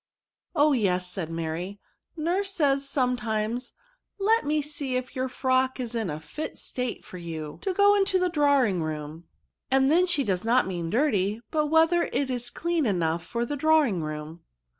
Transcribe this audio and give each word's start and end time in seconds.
"Oh! 0.55 0.71
yes," 0.73 1.11
said 1.11 1.29
Mary;" 1.29 1.79
nurse 2.17 2.51
says 2.55 2.89
some 2.89 3.15
times, 3.17 3.69
^ 3.73 3.73
let 4.17 4.43
me 4.47 4.59
see 4.59 4.95
if 4.95 5.15
your 5.15 5.29
frock 5.29 5.79
is 5.79 5.93
in 5.93 6.09
a 6.09 6.19
fit 6.19 6.57
state 6.57 7.05
for 7.05 7.19
you 7.19 7.59
to 7.61 7.71
go 7.71 7.93
into 7.93 8.17
the 8.17 8.27
drawing 8.27 8.81
room;' 8.81 9.25
NOUNS. 9.71 9.83
137 9.83 9.83
and 9.83 9.91
then 9.91 10.05
she 10.07 10.23
does 10.23 10.43
not 10.43 10.65
mean 10.65 10.89
dirty, 10.89 11.41
but 11.51 11.67
whether 11.67 12.09
it 12.11 12.31
is 12.31 12.49
clean 12.49 12.87
enough 12.87 13.23
for 13.23 13.45
the 13.45 13.55
drawing 13.55 14.01
room." 14.01 14.41